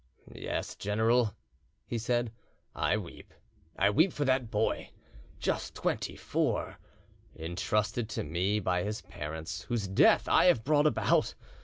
"Yes, 0.33 0.75
general," 0.75 1.35
he 1.85 1.99
said, 1.99 2.31
"I 2.73 2.97
weep; 2.97 3.35
I 3.77 3.91
weep 3.91 4.11
for 4.13 4.25
that 4.25 4.49
boy, 4.49 4.89
just 5.37 5.75
twenty 5.75 6.15
four, 6.15 6.79
entrusted 7.35 8.09
to 8.09 8.23
me 8.23 8.59
by 8.59 8.81
his 8.81 9.03
parents, 9.03 9.61
whose 9.61 9.87
death 9.87 10.27
I 10.27 10.45
have 10.45 10.63
brought 10.63 10.87
about. 10.87 11.35